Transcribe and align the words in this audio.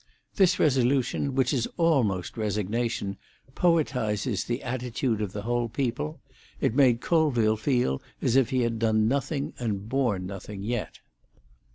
This 0.35 0.57
resolution, 0.59 1.35
which 1.35 1.53
is 1.53 1.67
almost 1.77 2.35
resignation, 2.35 3.17
poetises 3.53 4.45
the 4.47 4.63
attitude 4.63 5.21
of 5.21 5.31
the 5.31 5.43
whole 5.43 5.69
people; 5.69 6.19
it 6.59 6.73
made 6.73 7.01
Colville 7.01 7.55
feel 7.55 8.01
as 8.19 8.35
if 8.35 8.49
he 8.49 8.61
had 8.63 8.79
done 8.79 9.07
nothing 9.07 9.53
and 9.59 9.87
borne 9.87 10.25
nothing 10.25 10.63
yet. 10.63 11.01